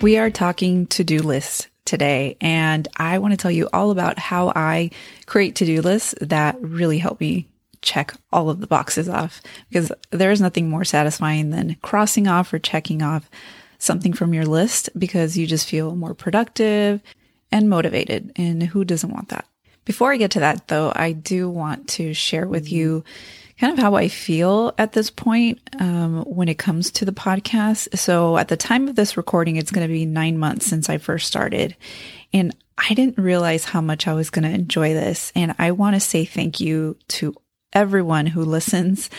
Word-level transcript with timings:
We 0.00 0.16
are 0.16 0.30
talking 0.30 0.86
to 0.88 1.04
do 1.04 1.18
lists 1.18 1.68
today, 1.84 2.38
and 2.40 2.88
I 2.96 3.18
want 3.18 3.32
to 3.32 3.36
tell 3.36 3.50
you 3.50 3.68
all 3.70 3.90
about 3.90 4.18
how 4.18 4.50
I 4.56 4.92
create 5.26 5.56
to 5.56 5.66
do 5.66 5.82
lists 5.82 6.14
that 6.22 6.56
really 6.62 6.96
help 6.96 7.20
me 7.20 7.48
check 7.82 8.14
all 8.32 8.48
of 8.48 8.60
the 8.60 8.66
boxes 8.66 9.10
off 9.10 9.42
because 9.68 9.92
there 10.10 10.30
is 10.30 10.40
nothing 10.40 10.70
more 10.70 10.84
satisfying 10.84 11.50
than 11.50 11.76
crossing 11.82 12.28
off 12.28 12.50
or 12.50 12.58
checking 12.58 13.02
off 13.02 13.28
something 13.78 14.14
from 14.14 14.32
your 14.32 14.46
list 14.46 14.88
because 14.98 15.36
you 15.36 15.46
just 15.46 15.68
feel 15.68 15.94
more 15.94 16.14
productive 16.14 17.02
and 17.52 17.68
motivated. 17.68 18.32
And 18.36 18.62
who 18.62 18.86
doesn't 18.86 19.12
want 19.12 19.28
that? 19.28 19.44
Before 19.84 20.12
I 20.12 20.16
get 20.16 20.30
to 20.32 20.40
that 20.40 20.68
though, 20.68 20.92
I 20.96 21.12
do 21.12 21.50
want 21.50 21.88
to 21.88 22.14
share 22.14 22.48
with 22.48 22.66
mm-hmm. 22.66 22.74
you 22.76 23.04
kind 23.60 23.74
of 23.74 23.78
how 23.78 23.94
I 23.94 24.08
feel 24.08 24.72
at 24.78 24.92
this 24.92 25.10
point 25.10 25.60
um, 25.78 26.22
when 26.22 26.48
it 26.48 26.56
comes 26.56 26.90
to 26.92 27.04
the 27.04 27.12
podcast. 27.12 27.96
So 27.98 28.38
at 28.38 28.48
the 28.48 28.56
time 28.56 28.88
of 28.88 28.96
this 28.96 29.18
recording, 29.18 29.56
it's 29.56 29.70
going 29.70 29.86
to 29.86 29.92
be 29.92 30.06
nine 30.06 30.38
months 30.38 30.64
since 30.64 30.88
I 30.88 30.96
first 30.96 31.26
started. 31.26 31.76
And 32.32 32.56
I 32.78 32.94
didn't 32.94 33.18
realize 33.18 33.66
how 33.66 33.82
much 33.82 34.08
I 34.08 34.14
was 34.14 34.30
going 34.30 34.44
to 34.44 34.54
enjoy 34.54 34.94
this. 34.94 35.30
And 35.36 35.54
I 35.58 35.72
want 35.72 35.94
to 35.94 36.00
say 36.00 36.24
thank 36.24 36.58
you 36.58 36.96
to 37.08 37.34
everyone 37.74 38.24
who 38.26 38.46
listens 38.46 39.10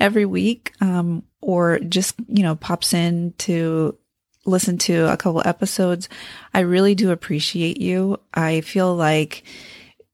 every 0.00 0.24
week 0.24 0.72
um, 0.80 1.22
or 1.42 1.78
just, 1.80 2.14
you 2.26 2.42
know, 2.42 2.56
pops 2.56 2.94
in 2.94 3.34
to 3.38 3.98
listen 4.46 4.78
to 4.78 5.12
a 5.12 5.16
couple 5.18 5.42
episodes. 5.44 6.08
I 6.54 6.60
really 6.60 6.94
do 6.94 7.10
appreciate 7.10 7.78
you. 7.78 8.18
I 8.32 8.62
feel 8.62 8.96
like 8.96 9.44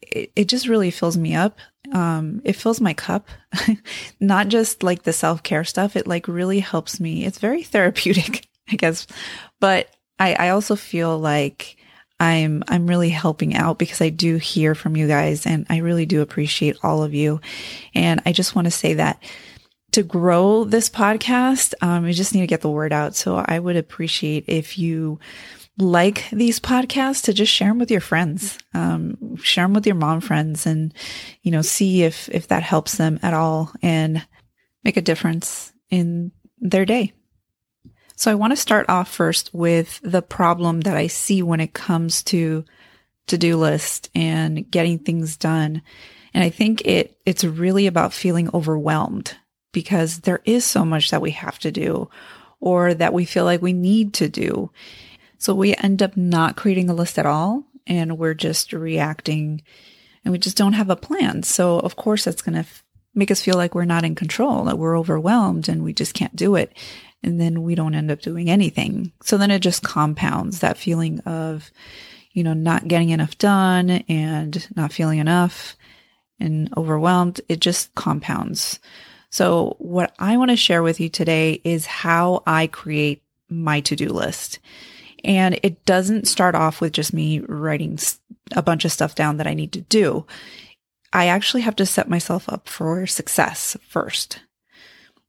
it, 0.01 0.33
it 0.37 0.45
just 0.49 0.69
really 0.69 0.91
fills 0.91 1.17
me 1.17 1.35
up. 1.35 1.59
Um, 1.93 2.43
it 2.45 2.55
fills 2.55 2.81
my 2.81 2.95
cup, 2.95 3.29
not 4.21 4.49
just 4.49 4.83
like 4.83 5.03
the 5.03 5.13
self 5.13 5.43
care 5.43 5.65
stuff. 5.65 5.97
It 5.97 6.07
like 6.07 6.29
really 6.29 6.61
helps 6.61 7.01
me. 7.01 7.25
It's 7.25 7.39
very 7.39 7.63
therapeutic, 7.63 8.49
I 8.71 8.77
guess, 8.77 9.07
but 9.61 9.89
I, 10.19 10.35
I 10.35 10.49
also 10.51 10.77
feel 10.77 11.19
like 11.19 11.77
I'm, 12.19 12.65
I'm 12.69 12.87
really 12.87 13.11
helping 13.11 13.55
out 13.55 13.79
because 13.79 14.01
I 14.01 14.09
do 14.09 14.37
hear 14.37 14.75
from 14.75 14.97
you 14.97 15.07
guys 15.07 15.47
and 15.47 15.67
I 15.69 15.79
really 15.79 16.07
do 16.07 16.23
appreciate 16.23 16.79
all 16.83 17.03
of 17.03 17.13
you. 17.15 17.41
And 17.95 18.23
I 18.25 18.33
just 18.33 18.55
want 18.55 18.65
to 18.67 18.71
say 18.71 18.95
that 18.95 19.23
to 19.93 20.03
grow 20.03 20.65
this 20.65 20.89
podcast, 20.89 21.75
um, 21.81 22.05
we 22.05 22.13
just 22.13 22.35
need 22.35 22.41
to 22.41 22.47
get 22.47 22.63
the 22.63 22.71
word 22.71 22.93
out. 22.93 23.15
So 23.15 23.43
I 23.47 23.59
would 23.59 23.77
appreciate 23.77 24.45
if 24.47 24.79
you 24.79 25.19
like 25.79 26.29
these 26.31 26.59
podcasts 26.59 27.25
to 27.25 27.35
just 27.35 27.53
share 27.53 27.69
them 27.69 27.79
with 27.79 27.91
your 27.91 28.01
friends, 28.01 28.59
um, 28.73 29.37
share 29.37 29.65
them 29.65 29.75
with 29.75 29.87
your 29.87 29.97
mom 29.97 30.21
friends 30.21 30.67
and, 30.67 30.95
you 31.43 31.51
know, 31.51 31.63
see 31.63 32.03
if, 32.03 32.29
if 32.31 32.49
that 32.49 32.63
helps 32.63 32.97
them 32.97 33.19
at 33.23 33.35
all 33.35 33.73
and 33.83 34.27
make 34.85 34.97
a 34.97 35.03
difference 35.03 35.73
in 35.91 36.33
their 36.59 36.87
day. 36.87 37.13
So 38.17 38.31
I 38.31 38.37
want 38.37 38.53
to 38.53 38.57
start 38.57 38.89
off 38.89 39.13
first 39.13 39.53
with 39.53 40.01
the 40.03 40.23
problem 40.23 40.81
that 40.83 40.97
I 40.97 41.09
see 41.09 41.43
when 41.43 41.61
it 41.61 41.75
comes 41.75 42.23
to 42.25 42.65
to-do 43.27 43.59
list 43.59 44.09
and 44.15 44.71
getting 44.71 44.99
things 44.99 45.37
done. 45.37 45.83
And 46.33 46.43
I 46.43 46.49
think 46.49 46.87
it, 46.87 47.19
it's 47.27 47.45
really 47.45 47.87
about 47.87 48.15
feeling 48.15 48.49
overwhelmed 48.55 49.37
because 49.73 50.21
there 50.21 50.41
is 50.47 50.65
so 50.65 50.85
much 50.85 51.11
that 51.11 51.21
we 51.21 51.33
have 51.33 51.59
to 51.59 51.71
do 51.71 52.09
or 52.61 52.95
that 52.95 53.13
we 53.13 53.27
feel 53.27 53.45
like 53.45 53.61
we 53.61 53.75
need 53.75 54.15
to 54.15 54.29
do. 54.29 54.71
So 55.39 55.55
we 55.55 55.75
end 55.77 56.03
up 56.03 56.17
not 56.17 56.57
creating 56.57 56.91
a 56.91 56.95
list 56.95 57.19
at 57.19 57.27
all 57.27 57.65
and 57.87 58.19
we're 58.19 58.35
just 58.35 58.73
reacting 58.73 59.63
and 60.25 60.33
we 60.33 60.39
just 60.39 60.57
don't 60.57 60.73
have 60.73 60.91
a 60.91 60.97
plan. 60.97 61.43
So 61.43 61.79
of 61.79 61.97
course 61.97 62.25
that's 62.25 62.43
going 62.43 62.55
to 62.55 62.61
f- 62.61 62.85
make 63.15 63.31
us 63.31 63.43
feel 63.43 63.55
like 63.55 63.75
we're 63.75 63.85
not 63.85 64.05
in 64.05 64.15
control, 64.15 64.65
that 64.65 64.79
we're 64.79 64.99
overwhelmed 64.99 65.69
and 65.69 65.85
we 65.85 65.93
just 65.93 66.15
can't 66.15 66.35
do 66.37 66.57
it. 66.57 66.73
And 67.23 67.41
then 67.41 67.63
we 67.63 67.75
don't 67.75 67.95
end 67.95 68.11
up 68.11 68.21
doing 68.21 68.51
anything. 68.51 69.13
So 69.23 69.39
then 69.39 69.51
it 69.51 69.61
just 69.61 69.83
compounds 69.83 70.61
that 70.61 70.79
feeling 70.79 71.21
of, 71.21 71.71
you 72.33 72.45
know, 72.45 72.53
not 72.53 72.89
getting 72.89 73.11
enough 73.11 73.39
done 73.39 73.91
and 73.91 74.67
not 74.77 74.93
feeling 74.93 75.19
enough 75.19 75.77
and 76.39 76.73
overwhelmed. 76.77 77.41
It 77.49 77.61
just 77.61 77.95
compounds. 77.95 78.79
So 79.31 79.77
what 79.79 80.15
I 80.19 80.37
want 80.37 80.51
to 80.51 80.57
share 80.57 80.83
with 80.83 81.01
you 81.01 81.09
today 81.09 81.61
is 81.65 81.87
how 81.87 82.43
I 82.47 82.67
create 82.67 83.23
my 83.49 83.81
to-do 83.81 84.09
list. 84.09 84.59
And 85.27 85.59
it 85.65 85.85
doesn't 85.85 86.29
start 86.29 86.55
off 86.55 86.81
with 86.81 86.93
just 86.93 87.13
me 87.13 87.41
writing 87.41 87.99
a 88.53 88.63
bunch 88.63 88.85
of 88.85 88.93
stuff 88.93 89.17
down 89.17 89.39
that 89.39 89.47
I 89.49 89.55
need 89.55 89.73
to 89.73 89.81
do. 89.81 90.25
I 91.13 91.27
actually 91.27 91.63
have 91.63 91.77
to 91.77 91.87
set 91.87 92.09
myself 92.09 92.49
up 92.49 92.69
for 92.69 93.07
success 93.09 93.77
first. 93.89 94.39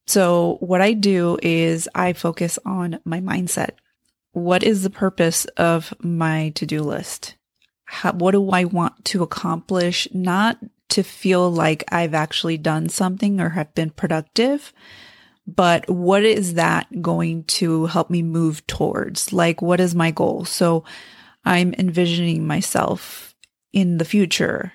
So 0.06 0.58
what 0.60 0.82
I 0.82 0.94
do 0.94 1.40
is 1.42 1.90
I 1.96 2.14
focus 2.14 2.60
on 2.64 3.00
my 3.06 3.20
mindset. 3.20 3.72
What 4.34 4.62
is 4.62 4.84
the 4.84 4.92
purpose 4.92 5.46
of 5.58 5.94
my 6.00 6.50
to-do 6.50 6.84
list? 6.84 7.36
How, 7.86 8.14
what 8.14 8.32
do 8.32 8.52
I 8.52 8.66
want 8.66 9.04
to 9.06 9.24
accomplish? 9.24 10.08
Not 10.14 10.60
to 10.90 11.02
feel 11.02 11.52
like 11.52 11.84
I've 11.92 12.14
actually 12.14 12.58
done 12.58 12.88
something 12.88 13.42
or 13.42 13.50
have 13.50 13.74
been 13.74 13.90
productive. 13.90 14.74
But 15.48 15.90
what 15.90 16.24
is 16.24 16.56
that 16.56 17.02
going 17.02 17.46
to 17.46 17.86
help 17.86 18.10
me 18.10 18.22
move 18.22 18.68
towards? 18.68 19.32
Like, 19.32 19.62
what 19.62 19.80
is 19.80 19.96
my 19.96 20.12
goal? 20.12 20.44
So 20.44 20.84
I'm 21.46 21.74
envisioning 21.78 22.46
myself 22.46 23.34
in 23.72 23.98
the 23.98 24.06
future 24.06 24.74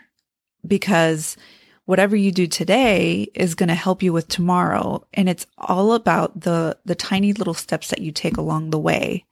because 0.66 1.36
whatever 1.84 2.16
you 2.16 2.32
do 2.32 2.46
today 2.46 3.28
is 3.34 3.54
going 3.54 3.68
to 3.68 3.74
help 3.74 4.02
you 4.02 4.12
with 4.12 4.28
tomorrow. 4.28 5.06
And 5.12 5.28
it's 5.28 5.46
all 5.58 5.92
about 5.92 6.40
the, 6.40 6.78
the 6.86 6.94
tiny 6.94 7.34
little 7.34 7.54
steps 7.54 7.88
that 7.88 8.00
you 8.00 8.12
take 8.12 8.38
along 8.38 8.70
the 8.70 8.78
way. 8.78 9.26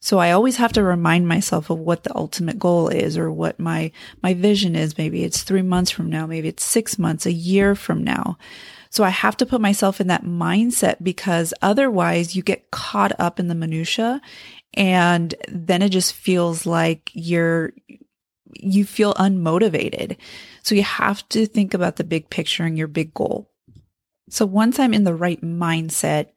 So 0.00 0.18
I 0.18 0.32
always 0.32 0.56
have 0.56 0.74
to 0.74 0.82
remind 0.82 1.26
myself 1.26 1.70
of 1.70 1.78
what 1.78 2.02
the 2.02 2.14
ultimate 2.14 2.58
goal 2.58 2.88
is 2.88 3.16
or 3.16 3.32
what 3.32 3.58
my, 3.58 3.90
my 4.22 4.34
vision 4.34 4.76
is. 4.76 4.98
Maybe 4.98 5.24
it's 5.24 5.42
three 5.42 5.62
months 5.62 5.90
from 5.90 6.10
now. 6.10 6.26
Maybe 6.26 6.48
it's 6.48 6.62
six 6.62 6.98
months, 6.98 7.24
a 7.24 7.32
year 7.32 7.74
from 7.74 8.04
now. 8.04 8.36
So 8.94 9.02
I 9.02 9.10
have 9.10 9.36
to 9.38 9.46
put 9.46 9.60
myself 9.60 10.00
in 10.00 10.06
that 10.06 10.24
mindset 10.24 11.02
because 11.02 11.52
otherwise 11.60 12.36
you 12.36 12.44
get 12.44 12.70
caught 12.70 13.10
up 13.18 13.40
in 13.40 13.48
the 13.48 13.54
minutia 13.56 14.20
and 14.72 15.34
then 15.48 15.82
it 15.82 15.88
just 15.88 16.12
feels 16.12 16.64
like 16.64 17.10
you're, 17.12 17.72
you 18.52 18.84
feel 18.84 19.12
unmotivated. 19.14 20.16
So 20.62 20.76
you 20.76 20.84
have 20.84 21.28
to 21.30 21.44
think 21.44 21.74
about 21.74 21.96
the 21.96 22.04
big 22.04 22.30
picture 22.30 22.62
and 22.62 22.78
your 22.78 22.86
big 22.86 23.12
goal. 23.12 23.50
So 24.30 24.46
once 24.46 24.78
I'm 24.78 24.94
in 24.94 25.02
the 25.02 25.12
right 25.12 25.42
mindset, 25.42 26.28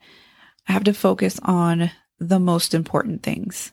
I 0.68 0.72
have 0.72 0.86
to 0.86 0.96
focus 0.96 1.40
on 1.44 1.92
the 2.18 2.40
most 2.40 2.74
important 2.74 3.22
things. 3.22 3.72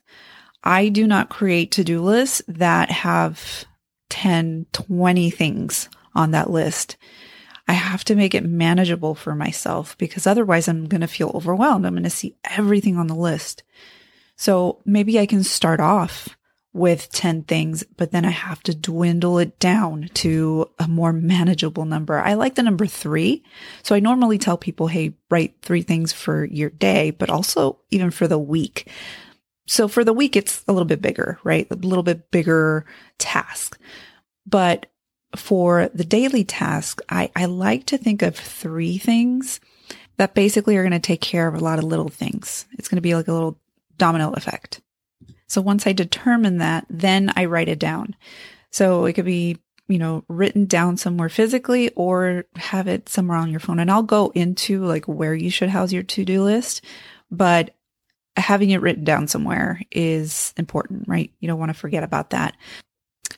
I 0.63 0.91
do 0.91 1.07
not 1.07 1.31
create 1.31 1.71
to-do 1.71 2.03
lists 2.03 2.43
that 2.49 2.91
have 2.91 3.65
10, 4.11 4.67
20 4.75 5.31
things 5.31 5.89
on 6.15 6.33
that 6.33 6.51
list. 6.51 6.99
I 7.67 7.73
have 7.73 8.05
to 8.05 8.15
make 8.15 8.35
it 8.35 8.45
manageable 8.45 9.15
for 9.15 9.35
myself 9.35 9.97
because 9.97 10.27
otherwise 10.27 10.69
I'm 10.69 10.87
going 10.87 11.01
to 11.01 11.07
feel 11.07 11.31
overwhelmed. 11.35 11.87
I'm 11.87 11.95
going 11.95 12.05
to 12.05 12.11
see 12.11 12.37
everything 12.45 12.99
on 12.99 13.07
the 13.07 13.15
list. 13.15 13.63
So 14.37 14.83
maybe 14.85 15.19
I 15.19 15.27
can 15.27 15.45
start 15.45 15.81
off 15.81 16.37
with 16.75 17.11
10 17.13 17.45
things, 17.45 17.85
but 17.97 18.11
then 18.11 18.25
I 18.25 18.31
have 18.31 18.63
to 18.65 18.75
dwindle 18.75 19.39
it 19.39 19.61
down 19.61 20.11
to 20.15 20.69
a 20.79 20.89
more 20.89 21.13
manageable 21.13 21.85
number. 21.85 22.19
I 22.19 22.35
like 22.35 22.57
the 22.57 22.65
number 22.65 22.85
three. 22.85 23.45
So 23.85 23.95
I 23.95 24.01
normally 24.01 24.39
tell 24.39 24.59
people, 24.59 24.89
Hey, 24.89 25.15
write 25.31 25.55
three 25.63 25.83
things 25.83 26.13
for 26.13 26.45
your 26.45 26.71
day, 26.71 27.13
but 27.13 27.31
also 27.31 27.79
even 27.91 28.11
for 28.11 28.27
the 28.27 28.39
week. 28.39 28.91
So 29.67 29.89
for 29.89 30.05
the 30.05 30.13
week, 30.13 30.37
it's 30.37 30.65
a 30.69 30.73
little 30.73 30.85
bit 30.85 31.01
bigger, 31.01 31.39
right? 31.45 31.67
A 31.71 31.77
little 31.77 32.03
bit 32.03 32.31
bigger 32.31 32.85
task. 33.19 33.79
But 34.45 34.87
for 35.37 35.91
the 35.95 36.05
daily 36.05 36.45
task, 36.45 37.01
I, 37.09 37.31
I 37.35 37.47
like 37.47 37.87
to 37.87 37.99
think 37.99 38.23
of 38.23 38.37
three 38.37 38.99
things 38.99 39.61
that 40.17 40.35
basically 40.35 40.77
are 40.77 40.83
going 40.83 40.93
to 40.93 41.01
take 41.01 41.21
care 41.21 41.49
of 41.49 41.55
a 41.55 41.65
lot 41.65 41.79
of 41.79 41.85
little 41.85 42.09
things. 42.09 42.67
It's 42.73 42.89
going 42.89 42.97
to 42.97 43.03
be 43.03 43.15
like 43.15 43.29
a 43.29 43.33
little 43.33 43.59
domino 43.99 44.33
effect. 44.33 44.81
So 45.47 45.61
once 45.61 45.87
I 45.87 45.93
determine 45.93 46.59
that, 46.59 46.87
then 46.89 47.33
I 47.37 47.45
write 47.47 47.69
it 47.69 47.79
down. 47.79 48.17
So 48.71 49.05
it 49.05 49.13
could 49.13 49.25
be, 49.25 49.59
you 49.89 49.99
know, 49.99 50.25
written 50.29 50.67
down 50.67 50.97
somewhere 50.97 51.29
physically 51.29 51.91
or 51.91 52.45
have 52.57 52.89
it 52.89 53.09
somewhere 53.09 53.39
on 53.39 53.51
your 53.51 53.61
phone. 53.61 53.79
And 53.79 53.91
I'll 53.91 54.03
go 54.03 54.33
into 54.35 54.85
like 54.85 55.05
where 55.07 55.35
you 55.35 55.51
should 55.51 55.69
house 55.69 55.93
your 55.93 56.03
to-do 56.03 56.43
list. 56.43 56.83
But 57.31 57.75
having 58.37 58.71
it 58.71 58.81
written 58.81 59.05
down 59.05 59.29
somewhere 59.29 59.81
is 59.91 60.55
important, 60.57 61.07
right? 61.07 61.33
You 61.41 61.49
don't 61.49 61.59
want 61.59 61.71
to 61.71 61.79
forget 61.79 62.03
about 62.03 62.31
that. 62.31 62.57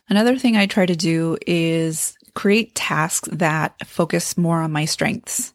Another 0.09 0.39
thing 0.39 0.57
I 0.57 0.67
try 0.67 0.87
to 0.87 0.97
do 0.97 1.37
is 1.47 2.17
create 2.35 2.75
tasks 2.75 3.29
that 3.33 3.75
focus 3.87 4.37
more 4.37 4.63
on 4.63 4.71
my 4.71 4.85
strengths 4.85 5.55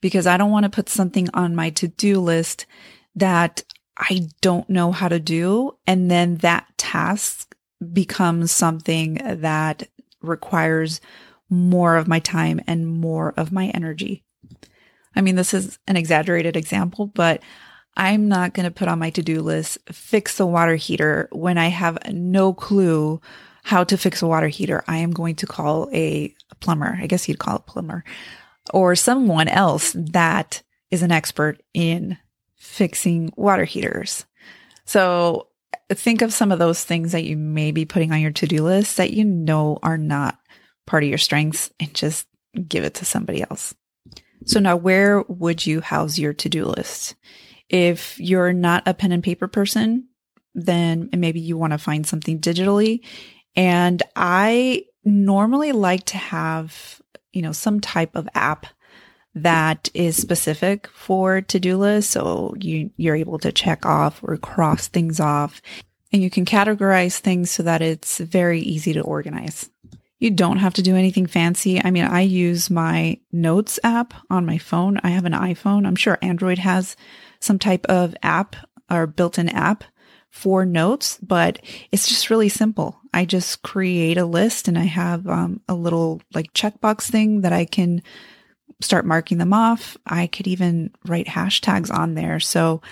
because 0.00 0.26
I 0.26 0.36
don't 0.36 0.50
want 0.50 0.64
to 0.64 0.70
put 0.70 0.88
something 0.88 1.28
on 1.32 1.54
my 1.54 1.70
to 1.70 1.88
do 1.88 2.20
list 2.20 2.66
that 3.14 3.62
I 3.96 4.28
don't 4.40 4.68
know 4.68 4.90
how 4.90 5.08
to 5.08 5.20
do. 5.20 5.76
And 5.86 6.10
then 6.10 6.36
that 6.38 6.66
task 6.76 7.54
becomes 7.92 8.50
something 8.50 9.20
that 9.22 9.88
requires 10.20 11.00
more 11.48 11.96
of 11.96 12.08
my 12.08 12.18
time 12.18 12.60
and 12.66 12.86
more 12.86 13.32
of 13.36 13.52
my 13.52 13.68
energy. 13.68 14.24
I 15.14 15.20
mean, 15.20 15.36
this 15.36 15.54
is 15.54 15.78
an 15.86 15.96
exaggerated 15.96 16.56
example, 16.56 17.06
but 17.06 17.40
I'm 17.96 18.26
not 18.26 18.54
going 18.54 18.64
to 18.64 18.72
put 18.72 18.88
on 18.88 18.98
my 18.98 19.10
to 19.10 19.22
do 19.22 19.40
list, 19.40 19.78
fix 19.92 20.36
the 20.36 20.46
water 20.46 20.74
heater 20.74 21.28
when 21.30 21.58
I 21.58 21.68
have 21.68 21.98
no 22.12 22.52
clue 22.52 23.20
how 23.64 23.82
to 23.82 23.96
fix 23.96 24.22
a 24.22 24.26
water 24.26 24.48
heater. 24.48 24.84
I 24.86 24.98
am 24.98 25.10
going 25.10 25.36
to 25.36 25.46
call 25.46 25.88
a 25.92 26.34
plumber. 26.60 26.98
I 27.00 27.06
guess 27.06 27.28
you'd 27.28 27.38
call 27.38 27.56
it 27.56 27.66
plumber 27.66 28.04
or 28.72 28.94
someone 28.94 29.48
else 29.48 29.94
that 29.96 30.62
is 30.90 31.02
an 31.02 31.10
expert 31.10 31.62
in 31.72 32.16
fixing 32.56 33.32
water 33.36 33.64
heaters. 33.64 34.24
So 34.84 35.48
think 35.90 36.22
of 36.22 36.32
some 36.32 36.52
of 36.52 36.58
those 36.58 36.84
things 36.84 37.12
that 37.12 37.24
you 37.24 37.36
may 37.36 37.72
be 37.72 37.84
putting 37.84 38.12
on 38.12 38.20
your 38.20 38.30
to 38.32 38.46
do 38.46 38.62
list 38.62 38.96
that 38.96 39.12
you 39.12 39.24
know 39.24 39.78
are 39.82 39.98
not 39.98 40.38
part 40.86 41.02
of 41.02 41.08
your 41.08 41.18
strengths 41.18 41.70
and 41.80 41.92
just 41.94 42.26
give 42.68 42.84
it 42.84 42.94
to 42.94 43.04
somebody 43.04 43.42
else. 43.42 43.74
So 44.46 44.60
now 44.60 44.76
where 44.76 45.22
would 45.22 45.66
you 45.66 45.80
house 45.80 46.18
your 46.18 46.34
to 46.34 46.48
do 46.48 46.66
list? 46.66 47.14
If 47.68 48.20
you're 48.20 48.52
not 48.52 48.82
a 48.86 48.94
pen 48.94 49.12
and 49.12 49.22
paper 49.22 49.48
person, 49.48 50.08
then 50.54 51.08
maybe 51.16 51.40
you 51.40 51.56
want 51.56 51.72
to 51.72 51.78
find 51.78 52.06
something 52.06 52.40
digitally. 52.40 53.00
And 53.56 54.02
I 54.16 54.84
normally 55.04 55.72
like 55.72 56.04
to 56.06 56.16
have, 56.16 57.00
you 57.32 57.42
know, 57.42 57.52
some 57.52 57.80
type 57.80 58.16
of 58.16 58.28
app 58.34 58.66
that 59.34 59.88
is 59.94 60.16
specific 60.16 60.86
for 60.88 61.40
to-do 61.40 61.76
lists. 61.76 62.12
So 62.12 62.54
you, 62.58 62.90
you're 62.96 63.16
able 63.16 63.38
to 63.40 63.52
check 63.52 63.84
off 63.84 64.20
or 64.22 64.36
cross 64.36 64.88
things 64.88 65.18
off 65.18 65.60
and 66.12 66.22
you 66.22 66.30
can 66.30 66.44
categorize 66.44 67.18
things 67.18 67.50
so 67.50 67.64
that 67.64 67.82
it's 67.82 68.18
very 68.18 68.60
easy 68.60 68.92
to 68.92 69.00
organize. 69.00 69.68
You 70.20 70.30
don't 70.30 70.58
have 70.58 70.74
to 70.74 70.82
do 70.82 70.94
anything 70.94 71.26
fancy. 71.26 71.82
I 71.84 71.90
mean, 71.90 72.04
I 72.04 72.20
use 72.20 72.70
my 72.70 73.18
notes 73.32 73.80
app 73.82 74.14
on 74.30 74.46
my 74.46 74.58
phone. 74.58 75.00
I 75.02 75.08
have 75.10 75.24
an 75.24 75.32
iPhone. 75.32 75.86
I'm 75.86 75.96
sure 75.96 76.16
Android 76.22 76.58
has 76.58 76.96
some 77.40 77.58
type 77.58 77.84
of 77.86 78.14
app 78.22 78.54
or 78.88 79.08
built 79.08 79.38
in 79.38 79.48
app 79.48 79.82
for 80.34 80.66
notes, 80.66 81.16
but 81.22 81.60
it's 81.92 82.08
just 82.08 82.28
really 82.28 82.48
simple. 82.48 83.00
I 83.14 83.24
just 83.24 83.62
create 83.62 84.18
a 84.18 84.26
list 84.26 84.66
and 84.66 84.76
I 84.76 84.82
have 84.82 85.28
um, 85.28 85.60
a 85.68 85.74
little 85.74 86.20
like 86.34 86.52
checkbox 86.52 87.08
thing 87.08 87.42
that 87.42 87.52
I 87.52 87.66
can 87.66 88.02
start 88.82 89.06
marking 89.06 89.38
them 89.38 89.52
off. 89.52 89.96
I 90.04 90.26
could 90.26 90.48
even 90.48 90.90
write 91.06 91.28
hashtags 91.28 91.88
on 91.96 92.14
there. 92.14 92.40
So 92.40 92.82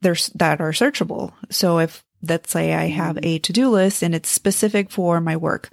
there's 0.00 0.28
that 0.30 0.62
are 0.62 0.72
searchable. 0.72 1.34
So 1.50 1.78
if 1.78 2.02
let's 2.26 2.50
say 2.50 2.72
I 2.72 2.86
have 2.86 3.18
a 3.22 3.38
to 3.40 3.52
do 3.52 3.68
list 3.68 4.02
and 4.02 4.14
it's 4.14 4.30
specific 4.30 4.90
for 4.90 5.20
my 5.20 5.36
work, 5.36 5.68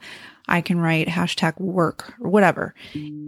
I 0.50 0.60
can 0.60 0.80
write 0.80 1.08
hashtag 1.08 1.58
work 1.62 2.14
or 2.20 2.30
whatever. 2.30 2.76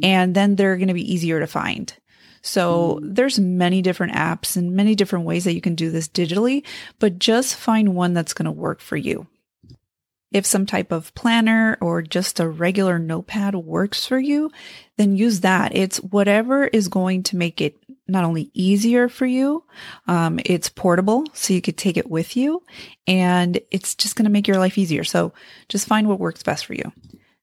And 0.04 0.36
then 0.36 0.58
they're 0.58 0.76
going 0.76 0.90
to 0.90 0.94
be 0.94 1.14
easier 1.14 1.40
to 1.40 1.48
find. 1.48 1.94
So 2.42 3.00
there's 3.02 3.40
many 3.40 3.82
different 3.82 4.14
apps 4.14 4.56
and 4.58 4.76
many 4.76 4.96
different 4.96 5.26
ways 5.26 5.44
that 5.44 5.54
you 5.54 5.62
can 5.62 5.76
do 5.76 5.92
this 5.92 6.08
digitally, 6.08 6.64
but 7.00 7.20
just 7.20 7.56
find 7.56 7.96
one 7.96 8.14
that's 8.14 8.34
going 8.34 8.46
to 8.46 8.52
work 8.52 8.82
for 8.82 8.98
you. 8.98 9.28
If 10.32 10.46
some 10.46 10.66
type 10.66 10.92
of 10.92 11.16
planner 11.16 11.78
or 11.80 12.02
just 12.02 12.42
a 12.42 12.50
regular 12.50 13.00
notepad 13.00 13.56
works 13.56 14.06
for 14.06 14.20
you, 14.20 14.52
then 14.98 15.16
use 15.16 15.40
that. 15.42 15.76
It's 15.76 15.98
whatever 15.98 16.66
is 16.68 16.90
going 16.90 17.24
to 17.24 17.38
make 17.38 17.62
it 17.62 17.78
not 18.10 18.26
only 18.26 18.52
easier 18.54 19.10
for 19.10 19.26
you, 19.26 19.64
um, 20.08 20.40
it's 20.46 20.70
portable, 20.70 21.26
so 21.34 21.54
you 21.54 21.62
could 21.62 21.78
take 21.78 21.98
it 21.98 22.10
with 22.10 22.38
you, 22.38 22.64
and 23.06 23.60
it's 23.72 23.96
just 23.96 24.16
going 24.16 24.26
to 24.26 24.32
make 24.32 24.48
your 24.48 24.60
life 24.60 24.78
easier. 24.78 25.04
So 25.04 25.34
just 25.70 25.88
find 25.88 26.08
what 26.08 26.20
works 26.20 26.44
best 26.44 26.66
for 26.66 26.74
you. 26.74 26.92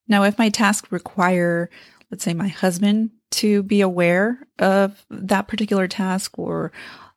Now, 0.09 0.25
if 0.25 0.39
my 0.39 0.51
tasks 0.51 0.93
require, 0.93 1.71
let's 2.11 2.25
say, 2.25 2.35
my 2.35 2.49
husband 2.49 3.11
to 3.39 3.63
be 3.63 3.81
aware 3.81 4.39
of 4.59 5.05
that 5.11 5.49
particular 5.49 5.89
task 5.89 6.39
or 6.39 6.73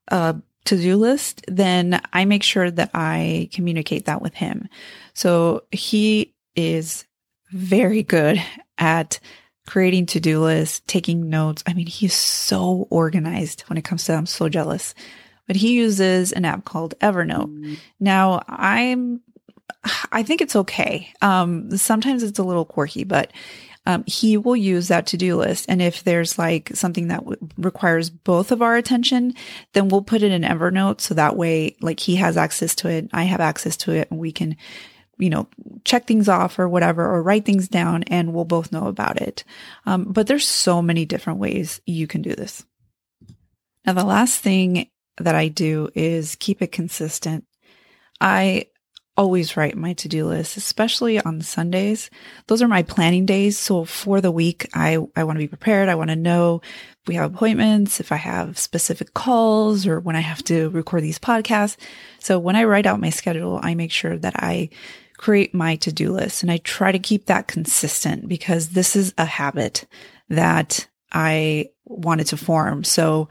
uh, 0.09 0.33
to 0.65 0.77
do 0.77 0.97
list, 0.97 1.43
then 1.47 2.01
I 2.13 2.25
make 2.25 2.43
sure 2.43 2.69
that 2.69 2.91
I 2.93 3.49
communicate 3.53 4.05
that 4.05 4.21
with 4.21 4.33
him. 4.33 4.67
So 5.13 5.63
he 5.71 6.33
is 6.55 7.05
very 7.51 8.03
good 8.03 8.41
at 8.77 9.19
creating 9.65 10.07
to 10.07 10.19
do 10.19 10.41
lists, 10.41 10.81
taking 10.87 11.29
notes. 11.29 11.63
I 11.67 11.73
mean, 11.73 11.87
he's 11.87 12.13
so 12.13 12.87
organized 12.89 13.61
when 13.67 13.77
it 13.77 13.83
comes 13.83 14.05
to 14.05 14.11
that. 14.11 14.17
I'm 14.17 14.25
so 14.25 14.49
jealous. 14.49 14.93
But 15.45 15.55
he 15.55 15.73
uses 15.73 16.33
an 16.33 16.45
app 16.45 16.65
called 16.65 16.95
Evernote. 16.99 17.47
Mm-hmm. 17.47 17.73
Now, 17.99 18.43
I'm 18.47 19.21
I 20.11 20.23
think 20.23 20.41
it's 20.41 20.55
okay. 20.55 21.13
Um, 21.21 21.75
sometimes 21.77 22.23
it's 22.23 22.39
a 22.39 22.43
little 22.43 22.65
quirky, 22.65 23.03
but 23.03 23.31
um, 23.87 24.03
he 24.05 24.35
will 24.35 24.57
use 24.57 24.89
that 24.89 25.07
to 25.07 25.17
do 25.17 25.37
list. 25.37 25.65
And 25.69 25.81
if 25.81 26.03
there's 26.03 26.37
like 26.37 26.71
something 26.75 27.07
that 27.07 27.19
w- 27.21 27.37
requires 27.57 28.09
both 28.09 28.51
of 28.51 28.61
our 28.61 28.75
attention, 28.75 29.33
then 29.71 29.87
we'll 29.87 30.01
put 30.01 30.23
it 30.23 30.33
in 30.33 30.41
Evernote. 30.41 30.99
So 30.99 31.13
that 31.13 31.37
way, 31.37 31.77
like 31.79 32.01
he 32.01 32.17
has 32.17 32.35
access 32.35 32.75
to 32.75 32.89
it, 32.89 33.09
I 33.13 33.23
have 33.23 33.39
access 33.39 33.77
to 33.77 33.93
it, 33.93 34.11
and 34.11 34.19
we 34.19 34.33
can, 34.33 34.57
you 35.17 35.29
know, 35.29 35.47
check 35.85 36.05
things 36.05 36.27
off 36.27 36.59
or 36.59 36.67
whatever, 36.67 37.01
or 37.01 37.23
write 37.23 37.45
things 37.45 37.69
down 37.69 38.03
and 38.03 38.33
we'll 38.33 38.43
both 38.43 38.73
know 38.73 38.87
about 38.87 39.21
it. 39.21 39.45
Um, 39.85 40.03
but 40.03 40.27
there's 40.27 40.45
so 40.45 40.81
many 40.81 41.05
different 41.05 41.39
ways 41.39 41.79
you 41.85 42.07
can 42.07 42.21
do 42.21 42.35
this. 42.35 42.65
Now, 43.85 43.93
the 43.93 44.03
last 44.03 44.41
thing 44.41 44.89
that 45.15 45.33
I 45.33 45.47
do 45.47 45.87
is 45.95 46.35
keep 46.35 46.61
it 46.61 46.73
consistent. 46.73 47.45
I 48.19 48.65
always 49.17 49.57
write 49.57 49.75
my 49.75 49.93
to-do 49.93 50.27
list, 50.27 50.55
especially 50.55 51.19
on 51.19 51.41
Sundays. 51.41 52.09
Those 52.45 52.61
are 52.61 52.67
my 52.67 52.83
planning 52.83 53.25
days. 53.25 53.59
So 53.59 53.83
for 53.83 54.21
the 54.21 54.31
week, 54.31 54.69
I, 54.73 54.99
I 55.15 55.23
want 55.23 55.37
to 55.37 55.43
be 55.43 55.47
prepared. 55.47 55.89
I 55.89 55.95
want 55.95 56.11
to 56.11 56.15
know 56.15 56.61
if 57.01 57.07
we 57.07 57.15
have 57.15 57.33
appointments, 57.33 57.99
if 57.99 58.11
I 58.11 58.17
have 58.17 58.57
specific 58.59 59.13
calls 59.13 59.87
or 59.87 59.99
when 59.99 60.15
I 60.15 60.21
have 60.21 60.43
to 60.45 60.69
record 60.69 61.03
these 61.03 61.19
podcasts. 61.19 61.77
So 62.19 62.37
when 62.37 62.55
I 62.55 62.65
write 62.65 62.85
out 62.85 63.01
my 63.01 63.09
schedule, 63.09 63.59
I 63.61 63.73
make 63.73 63.91
sure 63.91 64.17
that 64.17 64.35
I 64.37 64.69
create 65.17 65.53
my 65.53 65.75
to-do 65.77 66.11
list 66.11 66.43
and 66.43 66.51
I 66.51 66.57
try 66.57 66.91
to 66.91 66.99
keep 66.99 67.25
that 67.25 67.47
consistent 67.47 68.27
because 68.27 68.69
this 68.69 68.95
is 68.95 69.13
a 69.17 69.25
habit 69.25 69.87
that 70.29 70.87
I 71.11 71.69
wanted 71.85 72.27
to 72.27 72.37
form. 72.37 72.83
So 72.83 73.29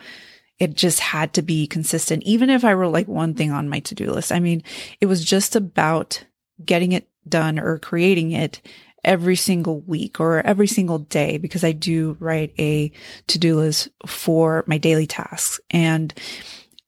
it 0.58 0.74
just 0.74 1.00
had 1.00 1.34
to 1.34 1.42
be 1.42 1.66
consistent. 1.66 2.22
Even 2.24 2.50
if 2.50 2.64
I 2.64 2.72
wrote 2.72 2.92
like 2.92 3.08
one 3.08 3.34
thing 3.34 3.50
on 3.50 3.68
my 3.68 3.80
to-do 3.80 4.10
list, 4.10 4.32
I 4.32 4.40
mean, 4.40 4.62
it 5.00 5.06
was 5.06 5.24
just 5.24 5.56
about 5.56 6.24
getting 6.64 6.92
it 6.92 7.08
done 7.28 7.58
or 7.58 7.78
creating 7.78 8.32
it 8.32 8.60
every 9.04 9.36
single 9.36 9.80
week 9.80 10.18
or 10.18 10.40
every 10.40 10.66
single 10.66 10.98
day 10.98 11.38
because 11.38 11.62
I 11.62 11.72
do 11.72 12.16
write 12.18 12.52
a 12.58 12.90
to-do 13.28 13.56
list 13.56 13.88
for 14.06 14.64
my 14.66 14.78
daily 14.78 15.06
tasks. 15.06 15.60
And 15.70 16.12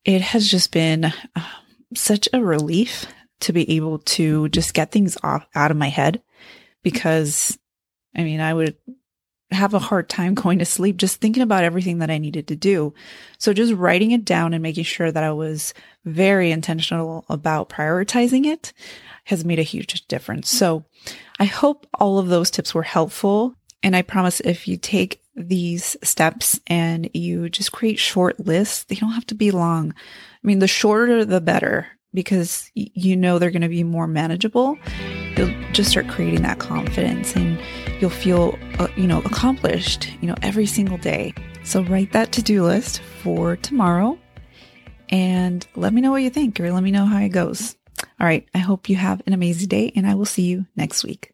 it 0.03 0.21
has 0.21 0.49
just 0.49 0.71
been 0.71 1.05
uh, 1.05 1.11
such 1.95 2.27
a 2.33 2.43
relief 2.43 3.05
to 3.41 3.53
be 3.53 3.75
able 3.75 3.99
to 3.99 4.49
just 4.49 4.73
get 4.73 4.91
things 4.91 5.17
off 5.23 5.47
out 5.55 5.71
of 5.71 5.77
my 5.77 5.89
head 5.89 6.21
because 6.83 7.57
I 8.15 8.23
mean, 8.23 8.41
I 8.41 8.53
would 8.53 8.75
have 9.51 9.73
a 9.73 9.79
hard 9.79 10.09
time 10.09 10.33
going 10.35 10.59
to 10.59 10.65
sleep 10.65 10.97
just 10.97 11.19
thinking 11.19 11.41
about 11.41 11.63
everything 11.63 11.99
that 11.99 12.11
I 12.11 12.17
needed 12.17 12.47
to 12.47 12.55
do. 12.55 12.93
So 13.37 13.53
just 13.53 13.73
writing 13.73 14.11
it 14.11 14.25
down 14.25 14.53
and 14.53 14.61
making 14.61 14.83
sure 14.83 15.11
that 15.11 15.23
I 15.23 15.31
was 15.31 15.73
very 16.05 16.51
intentional 16.51 17.25
about 17.29 17.69
prioritizing 17.69 18.45
it 18.45 18.73
has 19.25 19.45
made 19.45 19.59
a 19.59 19.63
huge 19.63 20.07
difference. 20.07 20.49
So 20.49 20.85
I 21.39 21.45
hope 21.45 21.87
all 21.93 22.19
of 22.19 22.27
those 22.27 22.51
tips 22.51 22.73
were 22.73 22.83
helpful. 22.83 23.55
And 23.81 23.95
I 23.95 24.01
promise 24.01 24.39
if 24.41 24.67
you 24.67 24.77
take 24.77 25.21
these 25.35 25.95
steps 26.03 26.59
and 26.67 27.09
you 27.13 27.49
just 27.49 27.71
create 27.71 27.97
short 27.97 28.39
lists, 28.39 28.83
they 28.83 28.95
don't 28.95 29.13
have 29.13 29.27
to 29.27 29.35
be 29.35 29.51
long. 29.51 29.93
I 29.93 30.47
mean, 30.47 30.59
the 30.59 30.67
shorter, 30.67 31.25
the 31.25 31.41
better 31.41 31.87
because 32.13 32.71
you 32.73 33.15
know 33.15 33.39
they're 33.39 33.51
going 33.51 33.61
to 33.61 33.69
be 33.69 33.83
more 33.83 34.07
manageable. 34.07 34.77
You'll 35.37 35.53
just 35.71 35.91
start 35.91 36.07
creating 36.07 36.41
that 36.41 36.59
confidence 36.59 37.35
and 37.35 37.59
you'll 37.99 38.09
feel, 38.09 38.57
uh, 38.79 38.87
you 38.95 39.07
know, 39.07 39.19
accomplished, 39.19 40.09
you 40.21 40.27
know, 40.27 40.35
every 40.41 40.65
single 40.65 40.97
day. 40.97 41.33
So 41.63 41.83
write 41.83 42.11
that 42.13 42.31
to 42.33 42.41
do 42.41 42.63
list 42.63 42.99
for 43.21 43.55
tomorrow 43.55 44.17
and 45.09 45.65
let 45.75 45.93
me 45.93 46.01
know 46.01 46.11
what 46.11 46.23
you 46.23 46.29
think 46.29 46.59
or 46.59 46.71
let 46.71 46.83
me 46.83 46.91
know 46.91 47.05
how 47.05 47.19
it 47.19 47.29
goes. 47.29 47.75
All 48.19 48.27
right. 48.27 48.47
I 48.53 48.59
hope 48.59 48.89
you 48.89 48.95
have 48.95 49.21
an 49.25 49.33
amazing 49.33 49.67
day 49.67 49.91
and 49.95 50.07
I 50.07 50.15
will 50.15 50.25
see 50.25 50.43
you 50.43 50.65
next 50.75 51.03
week. 51.03 51.33